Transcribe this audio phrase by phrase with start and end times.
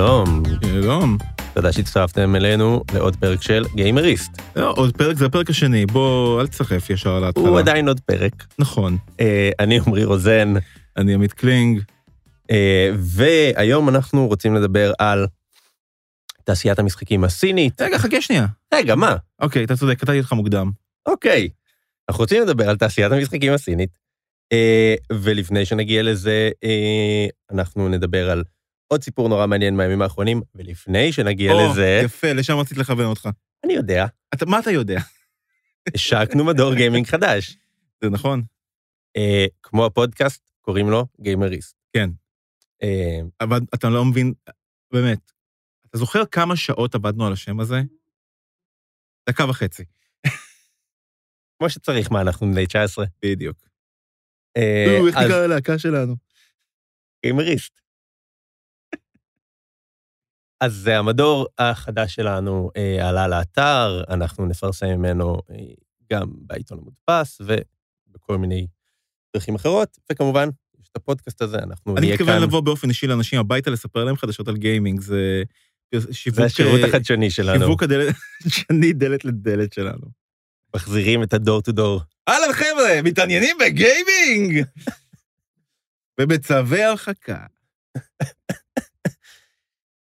[0.00, 1.16] שלום, שלום.
[1.54, 4.30] תודה שהצטרפתם אלינו לעוד פרק של גיימריסט.
[4.56, 7.48] לא, עוד פרק, זה הפרק השני, בוא, אל תסחף ישר על ההתחלה.
[7.48, 8.46] הוא עדיין עוד פרק.
[8.58, 8.96] נכון.
[9.20, 10.54] אה, אני עמרי רוזן,
[10.96, 11.80] אני עמית קלינג.
[12.50, 15.26] אה, והיום אנחנו רוצים לדבר על
[16.44, 17.80] תעשיית המשחקים הסינית.
[17.80, 18.46] רגע, חכה שנייה.
[18.74, 19.16] רגע, מה?
[19.42, 20.70] אוקיי, אתה צודק, קטעתי אותך מוקדם.
[21.06, 21.48] אוקיי.
[22.08, 23.90] אנחנו רוצים לדבר על תעשיית המשחקים הסינית,
[24.52, 28.42] אה, ולפני שנגיע לזה, אה, אנחנו נדבר על
[28.92, 33.28] עוד סיפור נורא מעניין מהימים האחרונים, ולפני שנגיע או, לזה, יפה, לשם רציתי לכוון אותך.
[33.64, 35.00] אני יודע, אתה, מה אתה יודע?
[35.94, 37.56] השקנו מדור גיימינג חדש.
[38.04, 38.42] זה נכון.
[39.16, 41.76] אה, כמו הפודקאסט, קוראים לו גיימריסט.
[41.92, 42.10] כן.
[42.82, 44.32] אה, אבל אתה לא מבין,
[44.92, 45.32] באמת,
[45.86, 47.80] אתה זוכר כמה שעות עבדנו על השם הזה?
[49.28, 49.84] דקה וחצי.
[51.58, 53.04] כמו שצריך, מה, אנחנו בני 19?
[53.24, 53.56] בדיוק.
[54.56, 56.16] אה, איך אז נקרא ללהקה שלנו?
[57.22, 57.79] גיימריסט.
[60.60, 65.56] אז זה המדור החדש שלנו אה, עלה לאתר, אנחנו נפרסם ממנו אה,
[66.12, 68.66] גם בעיתון המודפס ובכל מיני
[69.34, 70.48] דרכים אחרות, וכמובן,
[70.82, 72.42] יש את הפודקאסט הזה, אנחנו אני נהיה מתכוון כאן.
[72.42, 75.42] לבוא באופן אישי לאנשים הביתה, לספר להם חדשות על גיימינג, זה
[76.10, 76.40] שיווק...
[76.40, 77.64] זה השירות אה, החדשני שלנו.
[77.64, 78.14] שיווק הדלת,
[78.48, 80.06] שני דלת לדלת שלנו.
[80.76, 82.00] מחזירים את הדור טו דור.
[82.28, 84.64] אהלן חבר'ה, מתעניינים בגיימינג!
[86.20, 87.46] ובצווי הרחקה.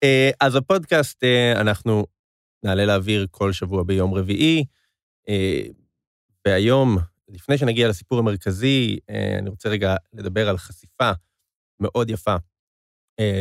[0.02, 2.06] אה, אז הפודקאסט, אה, אנחנו
[2.64, 4.64] נעלה לאוויר כל שבוע ביום רביעי,
[5.28, 5.62] אה,
[6.46, 6.96] והיום,
[7.28, 8.98] לפני שנגיע לסיפור המרכזי,
[9.38, 11.10] אני רוצה רגע לדבר על חשיפה
[11.80, 12.36] מאוד יפה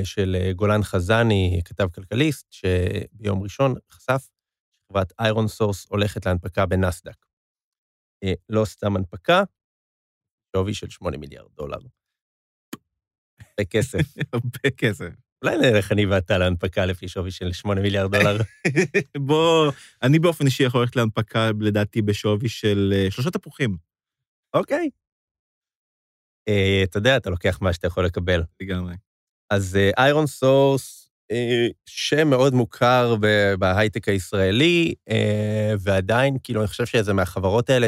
[0.03, 4.27] של גולן חזני, כתב כלכליסט, שביום ראשון חשף
[4.71, 7.25] שחברת איירון סורס הולכת להנפקה בנסדק.
[8.49, 9.43] לא סתם הנפקה,
[10.55, 11.79] שווי של 8 מיליארד דולר.
[13.59, 13.99] בכסף.
[14.33, 15.09] הרבה כסף.
[15.43, 18.37] אולי נלך אני ואתה להנפקה לפי שווי של 8 מיליארד דולר.
[19.27, 19.71] בוא,
[20.03, 23.77] אני באופן אישי יכול ללכת להנפקה, לדעתי, בשווי של אה, שלושה תפוחים.
[24.53, 24.89] אוקיי.
[26.47, 28.43] אה, אתה יודע, אתה לוקח מה שאתה יכול לקבל.
[28.61, 28.95] לגמרי.
[29.49, 31.01] אז איירון סורס,
[31.85, 33.15] שם מאוד מוכר
[33.59, 37.87] בהייטק הישראלי, אה, ועדיין, כאילו, אני חושב שזה מהחברות האלה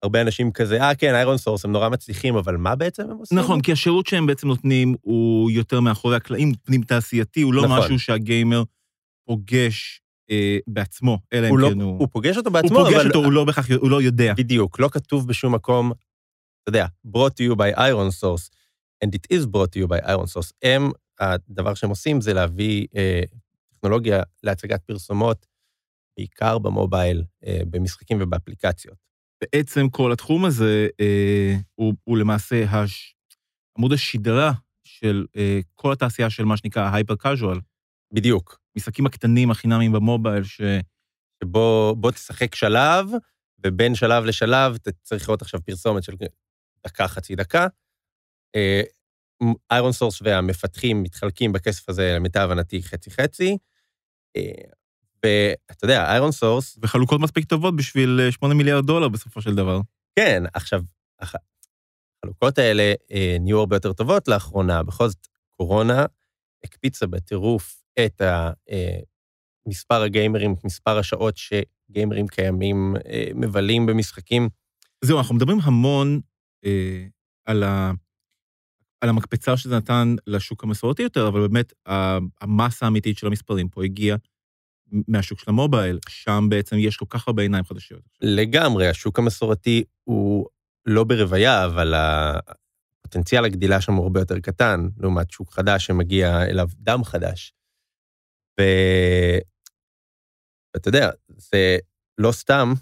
[0.00, 3.38] שהרבה אנשים כזה, אה, כן, איירון סורס, הם נורא מצליחים, אבל מה בעצם הם עושים?
[3.38, 7.78] נכון, כי השירות שהם בעצם נותנים הוא יותר מאחורי הקלעים, פנים תעשייתי, הוא לא נכון.
[7.78, 8.62] משהו שהגיימר
[9.24, 10.00] פוגש
[10.30, 11.98] אה, בעצמו, אלא אם הוא, לא, כן הוא...
[11.98, 13.06] הוא פוגש אותו הוא בעצמו, פוגש אבל...
[13.06, 14.34] אותו, הוא לא בהכרח, הוא לא יודע.
[14.36, 18.50] בדיוק, לא כתוב בשום מקום, אתה יודע, brought to you by Iron Source,
[19.04, 20.52] and it is brought to you by Iron Source.
[20.62, 20.90] הם,
[21.20, 23.22] הדבר שהם עושים זה להביא אה,
[23.68, 25.46] טכנולוגיה להצגת פרסומות,
[26.16, 29.09] בעיקר במובייל, אה, במשחקים ובאפליקציות.
[29.40, 33.14] בעצם כל התחום הזה אה, הוא, הוא למעשה הש...
[33.78, 34.52] עמוד השדרה
[34.84, 37.60] של אה, כל התעשייה של מה שנקרא הייפר קאז'ואל,
[38.14, 38.60] בדיוק.
[38.76, 40.60] משחקים הקטנים החינמיים במובייל, ש...
[41.44, 43.06] שבו בוא תשחק שלב,
[43.64, 46.12] ובין שלב לשלב אתה צריך לראות עכשיו פרסומת של
[46.86, 47.66] דקה, חצי דקה.
[49.70, 53.58] איירון סורס והמפתחים מתחלקים בכסף הזה, למיטב הבנתי, חצי-חצי.
[55.24, 59.54] אה, ואתה יודע, איירון סורס, וחלוקות מספיק טובות בשביל אה, 8 מיליארד דולר בסופו של
[59.54, 59.80] דבר.
[60.18, 60.82] כן, עכשיו,
[61.20, 61.34] הח-
[62.24, 64.82] החלוקות האלה אה, נהיו הרבה יותר טובות לאחרונה.
[64.82, 66.04] בכל זאת, קורונה
[66.64, 68.98] הקפיצה בטירוף את ה, אה,
[69.68, 74.48] מספר הגיימרים, מספר השעות שגיימרים קיימים אה, מבלים במשחקים.
[75.04, 76.20] זהו, אנחנו מדברים המון
[76.64, 77.06] אה,
[77.44, 77.92] על, ה,
[79.00, 81.72] על המקפצה שזה נתן לשוק המסורתי יותר, אבל באמת
[82.40, 84.16] המסה האמיתית של המספרים פה הגיעה
[85.08, 88.00] מהשוק של המובייל, שם בעצם יש כל כך הרבה עיניים חדשות.
[88.20, 90.46] לגמרי, השוק המסורתי הוא
[90.86, 96.68] לא ברוויה, אבל הפוטנציאל הגדילה שם הוא הרבה יותר קטן, לעומת שוק חדש שמגיע אליו
[96.76, 97.54] דם חדש.
[98.58, 98.68] ואתה
[100.88, 101.78] יודע, זה
[102.18, 102.72] לא סתם,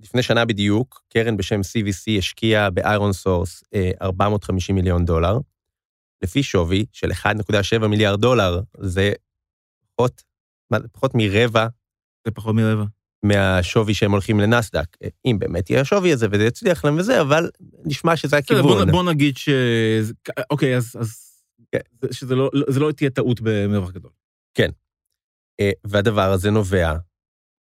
[0.00, 3.64] לפני שנה בדיוק, קרן בשם CVC השקיעה באיירון סורס
[4.02, 5.38] 450 מיליון דולר,
[6.22, 9.12] לפי שווי של 1.7 מיליארד דולר, זה
[9.96, 10.22] פחות,
[10.70, 11.66] מה, פחות מרבע
[12.26, 12.84] זה פחות מרבע.
[13.22, 14.96] מהשווי שהם הולכים לנסדק.
[15.24, 17.50] אם באמת יהיה השווי הזה וזה יצליח להם וזה, אבל
[17.84, 18.62] נשמע שזה הכיוון.
[18.62, 19.48] בוא, בוא נגיד ש...
[20.50, 21.42] אוקיי, אז, אז
[21.72, 21.78] כן.
[22.02, 24.10] זה- שזה לא, זה לא תהיה טעות במרווח גדול.
[25.60, 26.96] אה, והדבר הזה נובע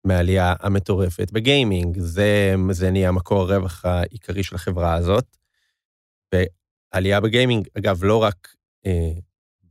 [0.06, 2.00] מהעלייה המטורפת בגיימינג.
[2.00, 5.38] זה, זה נהיה מקור הרווח העיקרי של החברה הזאת.
[6.34, 8.56] ועלייה בגיימינג, אגב, לא רק
[8.86, 9.12] אה,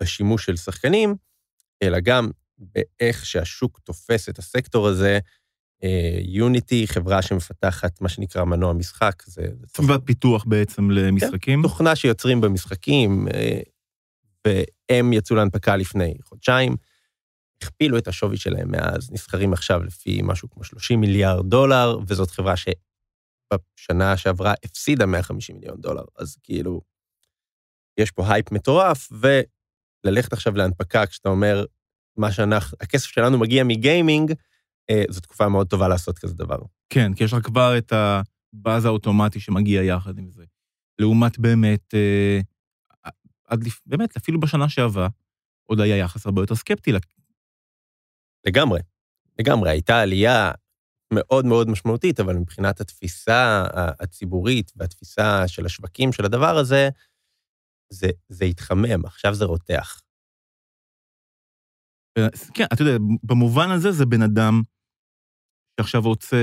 [0.00, 1.14] בשימוש של שחקנים,
[1.82, 5.18] אלא גם באיך שהשוק תופס את הסקטור הזה.
[6.20, 11.62] יוניטי, חברה שמפתחת מה שנקרא מנוע משחק, זה, זה סביבת פיתוח בעצם למשחקים.
[11.62, 13.60] תוכנה שיוצרים במשחקים, אה,
[14.46, 16.76] והם יצאו להנפקה לפני חודשיים,
[17.62, 22.54] הכפילו את השווי שלהם מאז, נסחרים עכשיו לפי משהו כמו 30 מיליארד דולר, וזאת חברה
[22.56, 26.80] שבשנה שעברה הפסידה 150 מיליון דולר, אז כאילו,
[27.98, 29.08] יש פה הייפ מטורף,
[30.04, 31.64] וללכת עכשיו להנפקה כשאתה אומר,
[32.16, 34.32] מה שאנחנו, הכסף שלנו מגיע מגיימינג,
[34.90, 36.58] אה, זו תקופה מאוד טובה לעשות כזה דבר.
[36.88, 40.44] כן, כי יש לך כבר את הבאז האוטומטי שמגיע יחד עם זה.
[40.98, 42.40] לעומת באמת, אה,
[43.48, 43.80] עד לפ...
[43.86, 45.08] באמת, אפילו בשנה שעברה,
[45.64, 46.92] עוד היה יחס הרבה יותר סקפטי.
[48.46, 48.80] לגמרי,
[49.38, 49.70] לגמרי.
[49.70, 50.50] הייתה עלייה
[51.12, 56.88] מאוד מאוד משמעותית, אבל מבחינת התפיסה הציבורית והתפיסה של השווקים של הדבר הזה,
[57.90, 60.00] זה, זה התחמם, עכשיו זה רותח.
[62.54, 64.62] כן, אתה יודע, במובן הזה זה בן אדם
[65.80, 66.36] שעכשיו רוצה,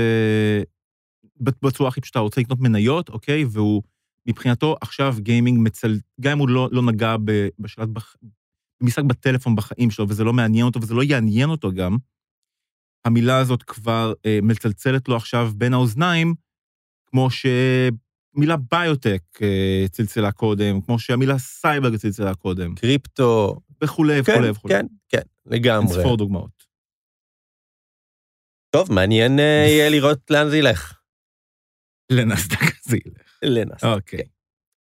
[1.40, 3.44] בצורה הכי פשוטה, רוצה לקנות מניות, אוקיי?
[3.44, 3.82] והוא,
[4.28, 5.98] מבחינתו, עכשיו גיימינג מצל...
[6.20, 7.16] גם אם הוא לא, לא נגע
[7.58, 8.16] בשלט, בח...
[8.82, 11.96] במשחק בטלפון בחיים שלו, וזה לא מעניין אותו, וזה לא יעניין אותו גם,
[13.04, 16.34] המילה הזאת כבר אה, מצלצלת לו עכשיו בין האוזניים,
[17.06, 22.74] כמו שמילה ביוטק אה, צלצלה קודם, כמו שהמילה סייבר צלצלה קודם.
[22.74, 23.60] קריפטו.
[23.84, 24.74] וכולי כן, וכולי וכולי.
[24.74, 25.94] כן, כן, לגמרי.
[25.94, 26.66] אין ספור דוגמאות.
[28.70, 30.98] טוב, מעניין אה, יהיה לראות לאן זה ילך.
[32.12, 33.38] לנסדק זה ילך.
[33.42, 33.84] לנסדק.
[33.84, 34.24] אוקיי.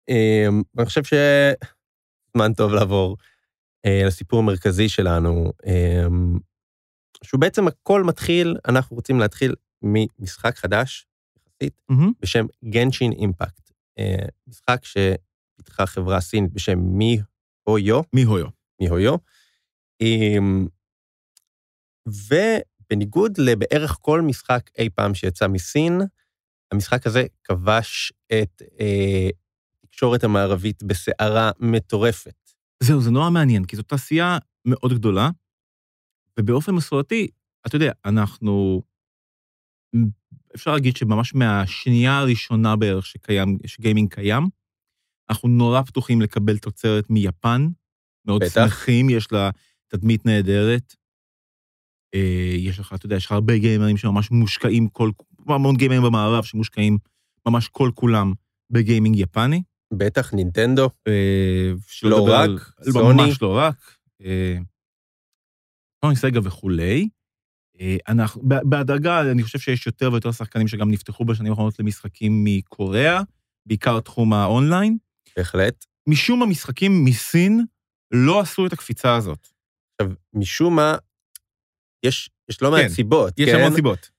[0.08, 3.16] אמ, אני חושב שזמן טוב לעבור
[3.86, 6.38] אה, לסיפור המרכזי שלנו, אמ,
[7.24, 11.80] שהוא בעצם הכל מתחיל, אנחנו רוצים להתחיל ממשחק חדש, יחסית.
[12.20, 13.70] בשם גנשין אימפקט.
[13.98, 17.18] אה, משחק שפיתחה חברה סינית בשם מי
[17.62, 18.46] הויו, מי הויו?
[18.80, 19.16] מי הויו.
[20.00, 20.66] אמ,
[22.08, 26.00] ובניגוד לבערך כל משחק אי פעם שיצא מסין,
[26.72, 29.28] המשחק הזה כבש את אה,
[29.84, 32.50] התקשורת המערבית בסערה מטורפת.
[32.82, 35.30] זהו, זה נורא מעניין, כי זו תעשייה מאוד גדולה,
[36.40, 37.28] ובאופן מסורתי,
[37.66, 38.82] אתה יודע, אנחנו...
[40.54, 44.48] אפשר להגיד שממש מהשנייה הראשונה בערך שקיים, שגיימינג קיים,
[45.30, 47.66] אנחנו נורא פתוחים לקבל תוצרת מיפן,
[48.26, 48.52] מאוד בטח.
[48.54, 49.50] שמחים, יש לה
[49.88, 50.94] תדמית נהדרת.
[52.14, 55.10] אה, יש לך, אתה יודע, יש לך הרבה גיימרים שממש מושקעים כל,
[55.48, 56.98] המון גיימרים במערב שמושקעים
[57.48, 58.32] ממש כל כולם
[58.70, 59.62] בגיימינג יפני.
[59.94, 61.72] בטח, נינטנדו, אה,
[62.02, 63.22] לא רק, על- סוני.
[63.22, 63.76] ממש לא רק.
[64.24, 64.56] אה,
[66.04, 67.08] סוני סגה וכולי.
[67.80, 73.20] אה, אנחנו, בהדרגה, אני חושב שיש יותר ויותר שחקנים שגם נפתחו בשנים האחרונות למשחקים מקוריאה,
[73.66, 74.96] בעיקר תחום האונליין.
[75.36, 75.84] בהחלט.
[76.08, 77.64] משום מה, משחקים מסין
[78.14, 79.48] לא עשו את הקפיצה הזאת.
[79.92, 80.96] עכשיו, משום מה,
[82.02, 83.56] יש, יש לא מעט כן, סיבות, יש כן?
[83.56, 84.10] המון סיבות.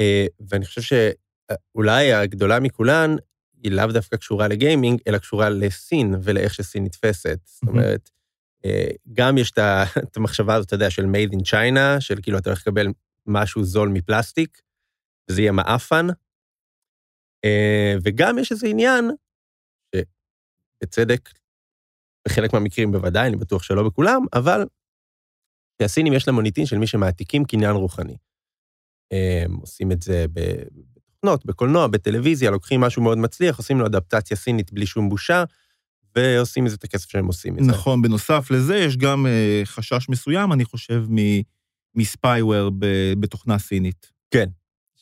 [0.00, 3.16] אה, ואני חושב שאולי הגדולה מכולן,
[3.62, 7.38] היא לאו דווקא קשורה לגיימינג, אלא קשורה לסין ולאיך שסין נתפסת.
[7.44, 7.78] זאת מהמם.
[7.78, 8.10] אומרת,
[8.64, 9.52] אה, גם יש
[9.98, 12.86] את המחשבה הזאת, אתה יודע, של made in China, של כאילו אתה הולך לקבל
[13.26, 14.62] משהו זול מפלסטיק,
[15.30, 16.06] וזה יהיה מעפן.
[17.44, 19.10] אה, וגם יש איזה עניין,
[19.94, 21.28] שבצדק,
[22.26, 24.66] בחלק מהמקרים בוודאי, אני בטוח שלא בכולם, אבל
[25.82, 28.16] שהסינים יש להם מוניטין של מי שמעתיקים קניין רוחני.
[29.10, 34.72] הם עושים את זה בתוכנות, בקולנוע, בטלוויזיה, לוקחים משהו מאוד מצליח, עושים לו אדפטציה סינית
[34.72, 35.44] בלי שום בושה,
[36.16, 37.56] ועושים מזה את הכסף שהם עושים.
[37.60, 41.04] נכון, בנוסף לזה יש גם אה, חשש מסוים, אני חושב,
[41.94, 42.70] מ spyware
[43.18, 44.10] בתוכנה סינית.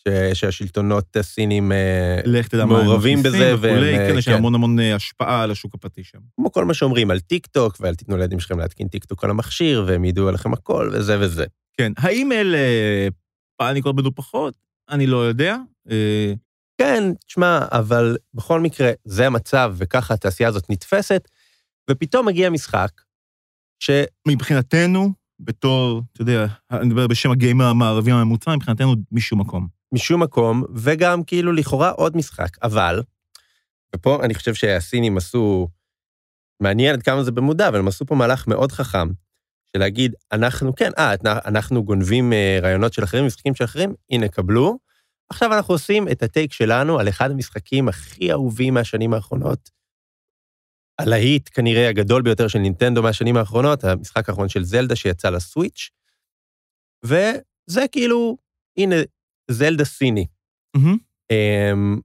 [0.08, 2.20] ש- שהשלטונות הסינים, אה,
[2.66, 4.34] מעורבים בזה, וכולי, והם, אה, כן, יש כן.
[4.34, 6.18] המון המון אה, השפעה על השוק הפרטי שם.
[6.36, 9.30] כמו כל מה שאומרים על טיק טוק, ואל תיתנו לילדים שלכם להתקין טיק טוק על
[9.30, 11.44] המכשיר, והם ידעו עליכם הכל, וזה וזה.
[11.78, 12.58] כן, האם אלה
[13.56, 14.54] פאניקות מנופחות?
[14.90, 15.56] אני לא יודע.
[16.78, 21.28] כן, תשמע, אבל בכל מקרה, זה המצב, וככה התעשייה הזאת נתפסת,
[21.90, 22.90] ופתאום מגיע משחק,
[23.82, 23.90] ש...
[24.28, 29.81] מבחינתנו, בתור, אתה יודע, אני מדבר בשם הגיימר המערבי הממוצע, מבחינתנו משום מקום.
[29.92, 33.02] משום מקום, וגם כאילו לכאורה עוד משחק, אבל,
[33.96, 35.68] ופה אני חושב שהסינים עשו,
[36.62, 39.08] מעניין עד כמה זה במודע, אבל הם עשו פה מהלך מאוד חכם,
[39.72, 44.28] של להגיד, אנחנו, כן, אה, אנחנו גונבים אה, רעיונות של אחרים, משחקים של אחרים, הנה,
[44.28, 44.78] קבלו.
[45.30, 49.70] עכשיו אנחנו עושים את הטייק שלנו על אחד המשחקים הכי אהובים מהשנים האחרונות,
[50.98, 55.90] הלהיט כנראה הגדול ביותר של נינטנדו מהשנים האחרונות, המשחק האחרון של זלדה שיצא לסוויץ',
[57.04, 58.36] וזה כאילו,
[58.76, 58.96] הנה,
[59.50, 60.26] זלדה סיני.
[60.76, 60.96] מהמם.
[61.30, 62.00] אמ,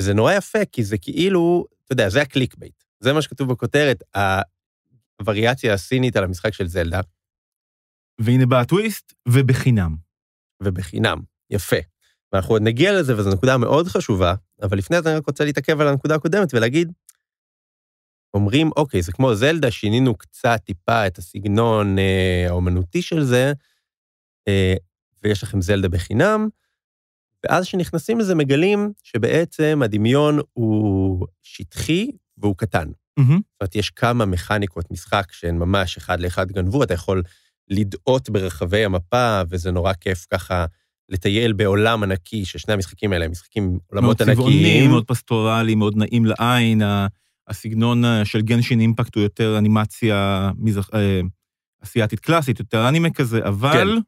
[0.00, 2.82] זה נורא יפה, כי זה כאילו, אתה יודע, זה ה clickbait.
[3.00, 4.02] זה מה שכתוב בכותרת,
[5.20, 7.00] הווריאציה הסינית על המשחק של זלדה,
[8.20, 9.96] והנה בא הטוויסט, ובחינם.
[10.62, 11.22] ובחינם.
[11.50, 11.76] יפה.
[12.32, 15.80] ואנחנו עוד נגיע לזה, וזו נקודה מאוד חשובה, אבל לפני זה אני רק רוצה להתעכב
[15.80, 16.92] על הנקודה הקודמת ולהגיד,
[18.34, 23.52] אומרים, אוקיי, זה כמו זלדה, שינינו קצת טיפה את הסגנון אה, האומנותי של זה,
[24.48, 24.74] אה,
[25.24, 26.48] ויש לכם זלדה בחינם,
[27.44, 32.88] ואז כשנכנסים לזה מגלים שבעצם הדמיון הוא שטחי והוא קטן.
[33.16, 33.30] מהמם.
[33.36, 37.22] זאת אומרת, יש כמה מכניקות משחק שהן ממש אחד לאחד גנבו, אתה יכול
[37.70, 40.66] לדאות ברחבי המפה, וזה נורא כיף ככה
[41.08, 44.90] לטייל בעולם ענקי, ששני המשחקים האלה הם משחקים עולמות מאוד ענקיים.
[44.90, 46.82] מאוד פסטורלי, מאוד נעים לעין.
[47.48, 51.20] הסגנון אה, של גנשין אימפקט הוא יותר אנימציה מזרח- אה,
[51.84, 54.02] אסיאתית קלאסית, יותר אנימה כזה, אבל כן.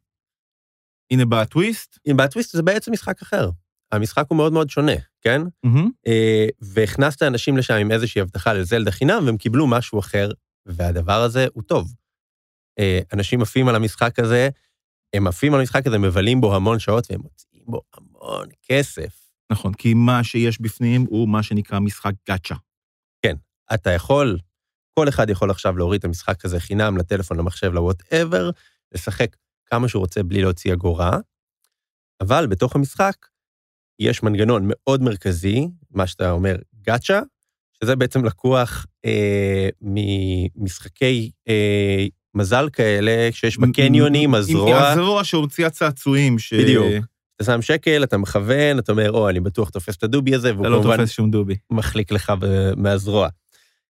[1.14, 1.98] הנה בא הטוויסט.
[2.04, 3.50] עם בטוויסט זה בעצם משחק אחר.
[3.92, 5.42] המשחק הוא מאוד מאוד שונה, כן?
[5.64, 5.90] מהמם.
[6.06, 10.30] אה, והכנסת אנשים לשם עם איזושהי הבטחה לזלדה חינם, והם קיבלו משהו אחר,
[10.66, 11.94] והדבר הזה הוא טוב.
[12.78, 14.48] אה, אנשים עפים על המשחק הזה,
[15.14, 19.30] הם עפים על המשחק הזה, מבלים בו המון שעות, והם מוצאים בו המון כסף.
[19.52, 22.54] נכון, כי מה שיש בפנים הוא מה שנקרא משחק גאצ'ה.
[23.74, 24.38] אתה יכול,
[24.98, 28.52] כל אחד יכול עכשיו להוריד את המשחק הזה חינם לטלפון, למחשב, ל-whatever,
[28.94, 31.18] לשחק כמה שהוא רוצה בלי להוציא אגורה,
[32.20, 33.14] אבל בתוך המשחק
[33.98, 37.20] יש מנגנון מאוד מרכזי, מה שאתה אומר, גאצ'ה,
[37.82, 46.38] שזה בעצם לקוח אה, ממשחקי אה, מזל כאלה, שיש בקניונים, הזרוע, הזרוע שהוציאה צעצועים.
[46.38, 47.04] ש- בדיוק.
[47.36, 50.66] אתה שם שקל, אתה מכוון, אתה אומר, או, אני בטוח תופס את הדובי הזה, והוא
[50.66, 51.56] לא כמובן תופס שום דובי.
[51.70, 52.32] מחליק לך
[52.76, 53.28] מהזרוע.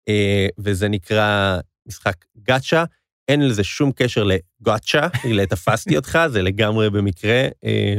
[0.09, 2.85] אה, וזה נקרא משחק גאצ'ה,
[3.28, 5.06] אין לזה שום קשר לגאצ'ה,
[5.38, 7.42] לתפסתי אותך, זה לגמרי במקרה.
[7.64, 7.94] אה,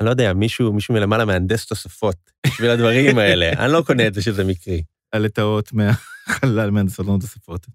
[0.00, 2.16] אני לא יודע, מישהו, מישהו מלמעלה מהנדס תוספות
[2.46, 4.82] בשביל הדברים האלה, אני לא קונה את זה שזה מקרי.
[5.12, 7.66] הלטאות מהחלל מהנדסות תוספות.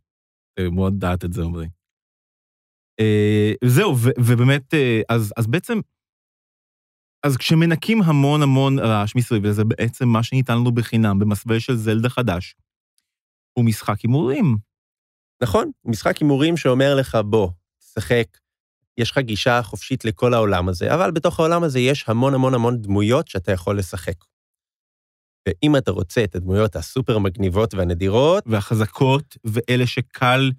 [0.71, 1.69] מאוד דעת את זה, אומרים.
[2.99, 5.79] אה, זהו, ובאמת, אה, אז, אז בעצם,
[7.25, 12.09] אז כשמנקים המון המון רעש מסביב לזה, בעצם מה שניתן לנו בחינם במסווה של זלדה
[12.09, 12.55] חדש,
[13.53, 14.57] הוא משחק הימורים.
[15.43, 17.49] נכון, משחק הימורים שאומר לך, בוא,
[17.79, 18.27] תשחק,
[18.97, 22.81] יש לך גישה חופשית לכל העולם הזה, אבל בתוך העולם הזה יש המון המון המון
[22.81, 24.15] דמויות שאתה יכול לשחק.
[25.47, 30.51] ואם אתה רוצה את הדמויות הסופר מגניבות והנדירות, והחזקות, ואלה שקל,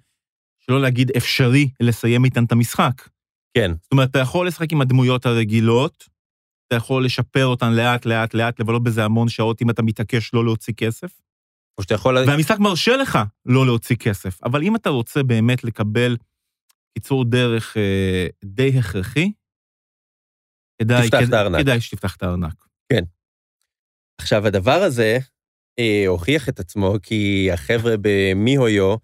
[0.59, 3.09] שלא להגיד אפשרי, לסיים איתן את המשחק.
[3.53, 6.09] כן, זאת אומרת, אתה יכול לשחק עם הדמויות הרגילות,
[6.67, 10.43] אתה יכול לשפר אותן לאט, לאט, לאט, לבלות בזה המון שעות אם אתה מתעקש לא
[10.43, 11.11] להוציא כסף.
[11.77, 12.17] או שאתה יכול...
[12.17, 16.17] והמשחק מרשה לך לא להוציא כסף, אבל אם אתה רוצה באמת לקבל
[16.97, 19.31] קיצור דרך אה, די הכרחי,
[20.81, 21.61] כדאי, כדאי.
[21.61, 22.65] כדאי שתפתח את הארנק.
[24.21, 25.17] עכשיו, הדבר הזה
[25.79, 28.95] אה, הוכיח את עצמו כי החבר'ה במיהויו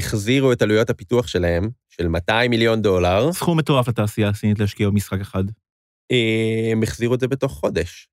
[0.00, 5.20] החזירו את עלויות הפיתוח שלהם, של 200 מיליון דולר, סכום מטורף לתעשייה הסינית להשקיע במשחק
[5.20, 5.44] אחד.
[6.12, 8.08] אה, הם החזירו את זה בתוך חודש.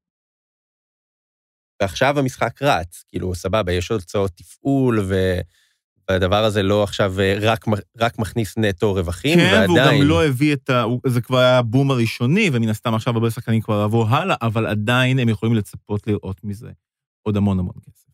[1.81, 5.39] ועכשיו המשחק רץ, כאילו, סבבה, יש הוצאות תפעול, ו...
[6.09, 7.65] והדבר הזה לא עכשיו אה, רק,
[7.97, 10.01] רק מכניס נטו רווחים, כן, והוא ועדיין...
[10.01, 10.83] גם לא הביא את ה...
[11.07, 15.19] זה כבר היה הבום הראשוני, ומן הסתם עכשיו הרבה שחקנים כבר עברו הלאה, אבל עדיין
[15.19, 16.71] הם יכולים לצפות לראות מזה
[17.27, 18.09] עוד המון המון כסף.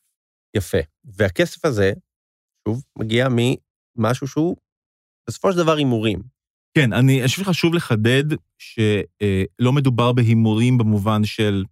[0.55, 0.77] יפה.
[1.05, 1.93] והכסף הזה,
[2.67, 3.27] שוב, מגיע
[3.97, 4.55] ממשהו שהוא
[5.29, 6.21] בסופו של דבר הימורים.
[6.77, 8.23] כן, אני חושב שחשוב לחדד
[8.57, 11.63] שלא מדובר בהימורים במובן של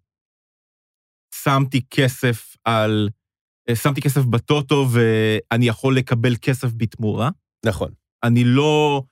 [1.44, 3.10] שמתי כסף על...
[3.70, 7.30] אה, שמתי כסף בטוטו ואני יכול לקבל כסף בתמורה.
[7.66, 7.92] נכון.
[8.24, 9.04] אני לא...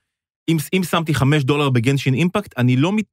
[0.50, 2.92] אם, אם שמתי חמש דולר בגנשין אימפקט, אני לא...
[2.94, 3.06] מת...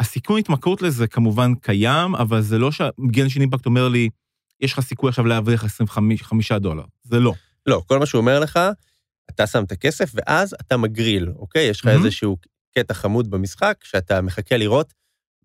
[0.00, 4.08] הסיכון התמכרות לזה כמובן קיים, אבל זה לא שגנשין אימפקט אומר לי,
[4.60, 6.84] יש לך סיכוי עכשיו להרוויח 25 דולר.
[7.02, 7.34] זה לא.
[7.66, 8.58] לא, כל מה שהוא אומר לך,
[9.30, 11.68] אתה שם את הכסף, ואז אתה מגריל, אוקיי?
[11.68, 12.04] יש לך מהמם.
[12.04, 12.36] איזשהו
[12.78, 14.94] קטע חמוד במשחק, שאתה מחכה לראות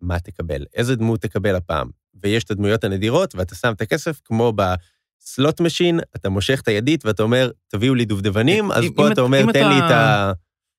[0.02, 1.90] מה תקבל, איזה דמות תקבל הפעם.
[2.24, 6.68] ויש את הדמויות הנדירות, ואתה שם את הכסף, כמו ב slot machine, אתה מושך את
[6.68, 10.32] הידית ואתה אומר, תביאו לי דובדבנים, אז פה אתה אומר, תן לי את ה...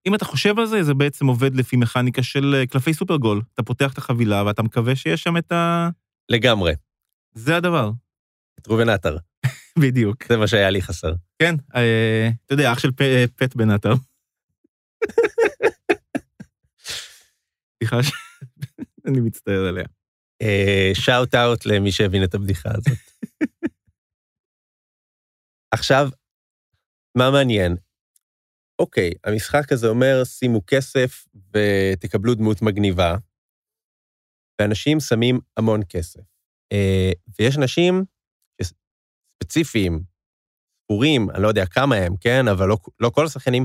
[0.07, 3.43] אם אתה חושב על זה, זה בעצם עובד לפי מכניקה של אה, קלפי סופרגול.
[3.55, 5.89] אתה פותח את החבילה ואתה מקווה שיש שם את ה...
[6.29, 6.73] לגמרי,
[7.35, 7.91] זה הדבר.
[8.61, 9.17] את ראובן עטר.
[9.83, 10.25] בדיוק.
[10.29, 11.13] זה מה שהיה לי חסר.
[11.39, 13.95] כן, אה, אתה יודע, אח של אה, פט בן עטר.
[17.79, 19.85] סליחה שאני מצטער עליה.
[20.95, 22.99] שאוט אאוט למי שהבין את הבדיחה הזאת.
[25.75, 26.09] עכשיו,
[27.19, 27.77] מה מעניין?
[28.79, 33.17] אוקיי, המשחק הזה אומר, שימו כסף ותקבלו דמות מגניבה,
[34.61, 36.21] ואנשים שמים המון כסף.
[36.73, 38.05] אה, ויש אנשים
[39.43, 40.03] ספציפיים,
[40.85, 42.49] ספורים, אני לא יודע כמה הם, כן?
[42.49, 43.65] אבל לא, לא כל השחקנים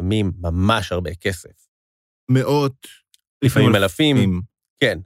[0.00, 1.68] שמים ממש הרבה כסף.
[2.30, 2.86] מאות,
[3.44, 4.40] לפעמים אלפים,
[4.80, 4.98] כן.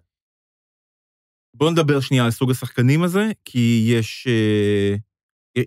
[1.59, 4.95] בואו נדבר שנייה על סוג השחקנים הזה, כי יש, אה,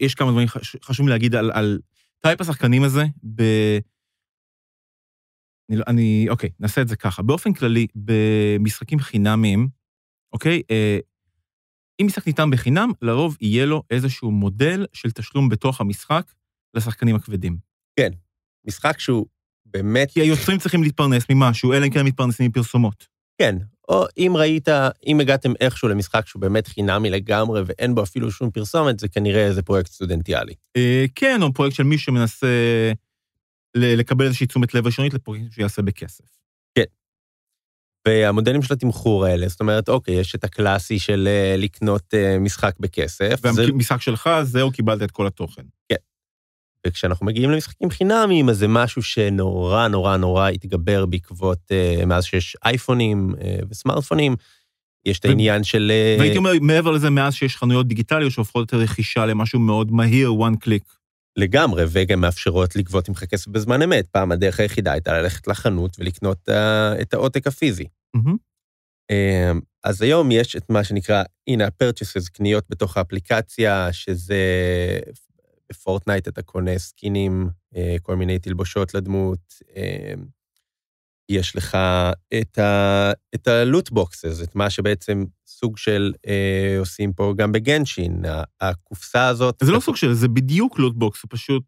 [0.02, 1.80] יש כמה דברים חש- חשוב לי להגיד על, על
[2.20, 3.04] טייפ השחקנים הזה,
[3.36, 3.42] ב...
[5.70, 7.22] אני, לא- אני, אוקיי, נעשה את זה ככה.
[7.22, 9.68] באופן כללי, במשחקים חינמיים,
[10.34, 11.00] אוקיי, אה,
[12.02, 16.32] אם משחק ניתן בחינם, לרוב יהיה לו איזשהו מודל של תשלום בתוך המשחק
[16.74, 17.58] לשחקנים הכבדים.
[18.68, 19.26] משחק שהוא
[19.66, 23.08] באמת, כי היוצרים צריכים להתפרנס ממשהו, אלא אם כן הם מתפרנסים מפרסומות.
[23.42, 23.58] כן,
[23.92, 24.68] או אם ראית,
[25.08, 29.46] אם הגעתם איכשהו למשחק שהוא באמת חינמי לגמרי ואין בו אפילו שום פרסומת, זה כנראה
[29.46, 30.54] איזה פרויקט סטודנטיאלי.
[30.78, 32.48] אה, כן, או פרויקט של מישהו שמנסה
[33.76, 36.42] לקבל איזושהי תשומת לב ראשונית לפרויקט שיעשה בכסף.
[38.08, 42.74] והמודלים של התמחור האלה, זאת אומרת, אוקיי, יש את הקלאסי של אה, לקנות אה, משחק
[42.80, 45.64] בכסף, זה, והמשחק שלך, זהו, קיבלת את כל התוכן.
[46.88, 52.58] וכשאנחנו מגיעים למשחקים חינמיים, אז זה משהו שנורא נורא נורא התגבר בעקבות, אה, מאז שיש
[52.66, 54.36] אייפונים אה, וסמארטפונים,
[55.06, 55.92] יש את העניין של...
[55.92, 60.30] אה, והייתי אומר, מעבר לזה, מאז שיש חנויות דיגיטליות שהופכות את הרכישה למשהו מאוד מהיר,
[60.30, 61.02] one click.
[61.38, 64.08] לגמרי, וגם מאפשרות לגבות ממך כסף בזמן אמת.
[64.08, 67.86] פעם הדרך היחידה הייתה ללכת לחנות ולקנות אה, את העותק הפיזי.
[68.14, 68.36] מהמם.
[69.12, 69.52] אה,
[69.84, 74.36] אז היום יש את מה שנקרא in-app purchases, קניות בתוך האפליקציה, שזה
[75.72, 79.40] בפורטנייט אתה קונה סקינים, אה, כל מיני תלבושות לדמות.
[79.76, 80.14] אה,
[81.32, 81.78] יש לך
[82.42, 87.52] את ה- את ה loot boxes, את מה שבעצם סוג של אה, עושים פה גם
[87.52, 88.22] בגנשין.
[88.62, 89.56] הקופסה הזאת...
[89.64, 91.64] זה לא סוג של, זה בדיוק loot box, זה פשוט...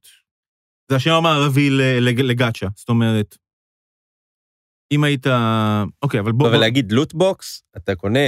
[0.91, 1.69] זה השם המערבי
[2.01, 2.67] לגאצ'ה.
[2.75, 3.37] זאת אומרת,
[4.91, 5.27] אם היית...
[6.01, 6.47] אוקיי, אבל בוא...
[6.47, 8.19] אבל בוא- להגיד loot box, אתה קונה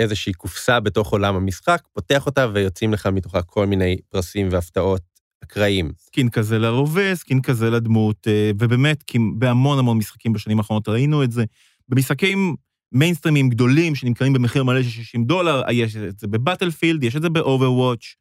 [0.00, 5.02] איזושהי קופסה בתוך עולם המשחק, פותח אותה ויוצאים לך מתוכה כל מיני פרסים והפתעות
[5.44, 5.92] אקראיים.
[5.98, 11.24] skin כזה לרובה, skin כזה לדמות, אה, ובאמת, כי בהמון המון משחקים בשנים האחרונות ראינו
[11.24, 11.44] את זה.
[11.88, 12.54] במשחקים
[12.92, 17.28] מיינסטרימים גדולים שנמכרים במחיר מלא של 60 דולר, יש את זה בבטלפילד, יש את זה
[17.28, 18.14] באוברוואץ'.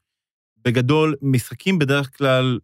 [0.66, 2.60] בגדול, משחקים בדרך כלל,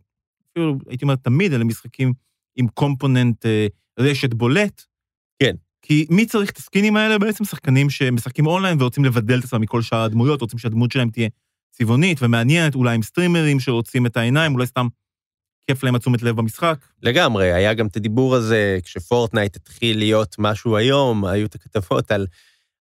[0.52, 2.14] אפילו הייתי אומר תמיד, אלה משחקים
[2.56, 3.68] עם component אה,
[4.00, 4.86] רשת בולט.
[5.88, 7.18] כי מי צריך את הסקינים האלה?
[7.18, 11.30] בעצם שחקנים שמשחקים אונליין ורוצים לבדל את עצמם מכל שאר הדמויות, רוצים שהדמות שלהם תהיה
[11.72, 14.88] צבעונית ומעניינת, אולי עם סטרימרים שרוצים את העיניים, אולי סתם
[15.68, 16.78] כיף להם התשומת לב במשחק.
[17.04, 22.28] לגמרי, היה גם את הדיבור הזה, כשפורטנייט התחיל להיות משהו היום, היו את הכתבות על,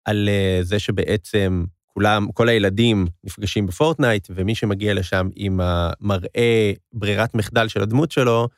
[0.05, 7.35] על אה, זה שבעצם כולם, כל הילדים נפגשים בפורטנייט, ומי שמגיע לשם עם המראה ברירת
[7.35, 8.49] מחדל של הדמות שלו,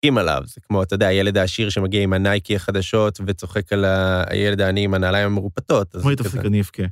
[0.00, 0.42] צוחקים עליו.
[0.46, 3.84] זה כמו, אתה יודע, הילד העשיר שמגיע עם הנייקי החדשות וצוחק על
[4.30, 5.94] הילד העני עם הנעליים המרופטות.
[5.94, 6.82] אז אמרי, כזה, תפסיק, אני אבכה.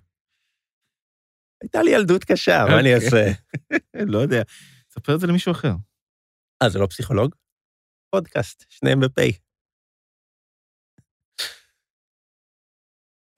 [1.63, 3.07] הייתה לי ילדות קשה, מה אני אוקיי.
[3.07, 3.33] אעשה?
[4.13, 4.43] לא יודע,
[4.91, 5.73] ספר את זה למישהו אחר.
[6.63, 7.35] אה, זה לא פסיכולוג?
[8.11, 9.21] פודקאסט, שניהם בפ'.